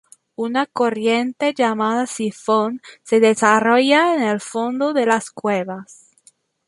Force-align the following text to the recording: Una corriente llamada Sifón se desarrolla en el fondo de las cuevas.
Una 0.35 0.65
corriente 0.65 1.53
llamada 1.53 2.07
Sifón 2.07 2.81
se 3.03 3.19
desarrolla 3.19 4.15
en 4.15 4.23
el 4.23 4.39
fondo 4.41 4.93
de 4.93 5.05
las 5.05 5.29
cuevas. 5.29 6.09